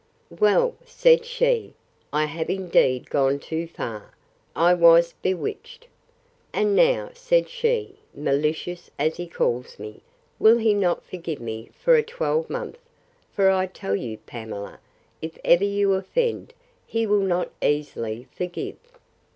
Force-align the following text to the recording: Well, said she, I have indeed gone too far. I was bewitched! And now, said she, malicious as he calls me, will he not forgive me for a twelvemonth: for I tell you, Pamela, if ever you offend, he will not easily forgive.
Well, 0.31 0.75
said 0.83 1.25
she, 1.25 1.75
I 2.11 2.25
have 2.25 2.49
indeed 2.49 3.07
gone 3.11 3.37
too 3.37 3.67
far. 3.67 4.15
I 4.55 4.73
was 4.73 5.13
bewitched! 5.21 5.85
And 6.51 6.75
now, 6.75 7.11
said 7.13 7.47
she, 7.47 7.97
malicious 8.15 8.89
as 8.97 9.17
he 9.17 9.27
calls 9.27 9.77
me, 9.77 10.01
will 10.39 10.57
he 10.57 10.73
not 10.73 11.03
forgive 11.03 11.39
me 11.39 11.69
for 11.79 11.93
a 11.97 12.01
twelvemonth: 12.01 12.79
for 13.31 13.51
I 13.51 13.67
tell 13.67 13.95
you, 13.95 14.17
Pamela, 14.17 14.79
if 15.21 15.37
ever 15.45 15.65
you 15.65 15.93
offend, 15.93 16.55
he 16.87 17.05
will 17.05 17.19
not 17.21 17.51
easily 17.61 18.25
forgive. 18.35 18.77